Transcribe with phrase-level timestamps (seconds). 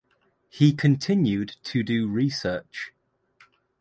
[0.49, 2.91] He continued to do research.